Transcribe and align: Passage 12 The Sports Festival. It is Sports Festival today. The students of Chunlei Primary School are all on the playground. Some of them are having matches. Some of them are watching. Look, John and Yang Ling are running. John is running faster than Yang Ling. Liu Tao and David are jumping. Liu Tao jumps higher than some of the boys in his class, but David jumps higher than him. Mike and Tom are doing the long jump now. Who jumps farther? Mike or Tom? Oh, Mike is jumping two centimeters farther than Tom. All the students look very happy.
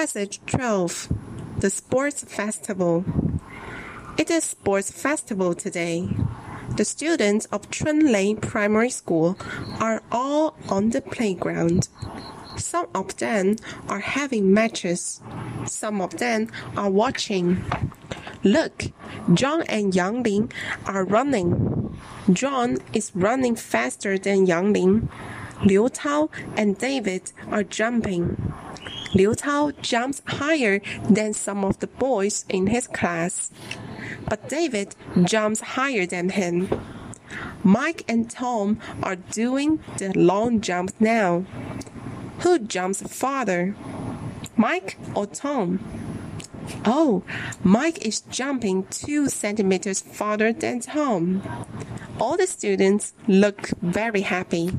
Passage 0.00 0.40
12 0.46 1.12
The 1.58 1.68
Sports 1.68 2.24
Festival. 2.24 3.04
It 4.16 4.30
is 4.30 4.44
Sports 4.44 4.90
Festival 4.90 5.52
today. 5.52 6.08
The 6.78 6.86
students 6.86 7.44
of 7.52 7.70
Chunlei 7.70 8.40
Primary 8.40 8.88
School 8.88 9.36
are 9.78 10.02
all 10.10 10.56
on 10.70 10.88
the 10.88 11.02
playground. 11.02 11.88
Some 12.56 12.86
of 12.94 13.14
them 13.18 13.56
are 13.90 14.00
having 14.00 14.54
matches. 14.54 15.20
Some 15.66 16.00
of 16.00 16.16
them 16.16 16.48
are 16.78 16.88
watching. 16.88 17.62
Look, 18.42 18.92
John 19.34 19.64
and 19.68 19.94
Yang 19.94 20.22
Ling 20.22 20.52
are 20.86 21.04
running. 21.04 21.94
John 22.32 22.78
is 22.94 23.12
running 23.14 23.54
faster 23.54 24.16
than 24.16 24.46
Yang 24.46 24.72
Ling. 24.72 25.08
Liu 25.62 25.90
Tao 25.90 26.30
and 26.56 26.78
David 26.78 27.32
are 27.50 27.64
jumping. 27.64 28.50
Liu 29.12 29.34
Tao 29.34 29.72
jumps 29.82 30.22
higher 30.26 30.80
than 31.08 31.32
some 31.32 31.64
of 31.64 31.78
the 31.80 31.86
boys 31.86 32.44
in 32.48 32.68
his 32.68 32.86
class, 32.86 33.50
but 34.28 34.48
David 34.48 34.94
jumps 35.24 35.60
higher 35.60 36.06
than 36.06 36.30
him. 36.30 36.68
Mike 37.62 38.04
and 38.08 38.30
Tom 38.30 38.78
are 39.02 39.16
doing 39.16 39.80
the 39.98 40.12
long 40.18 40.60
jump 40.60 40.92
now. 41.00 41.44
Who 42.40 42.58
jumps 42.58 43.02
farther? 43.02 43.74
Mike 44.56 44.96
or 45.14 45.26
Tom? 45.26 45.80
Oh, 46.84 47.22
Mike 47.64 48.06
is 48.06 48.20
jumping 48.20 48.86
two 48.90 49.28
centimeters 49.28 50.00
farther 50.00 50.52
than 50.52 50.80
Tom. 50.80 51.42
All 52.20 52.36
the 52.36 52.46
students 52.46 53.12
look 53.26 53.68
very 53.82 54.22
happy. 54.22 54.70